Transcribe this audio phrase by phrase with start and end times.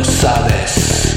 [0.00, 1.09] no sabes.